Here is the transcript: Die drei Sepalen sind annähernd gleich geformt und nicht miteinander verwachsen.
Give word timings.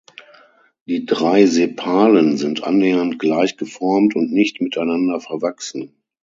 Die 0.87 1.05
drei 1.05 1.45
Sepalen 1.45 2.35
sind 2.35 2.63
annähernd 2.63 3.19
gleich 3.19 3.55
geformt 3.57 4.15
und 4.15 4.31
nicht 4.31 4.59
miteinander 4.59 5.19
verwachsen. 5.19 5.93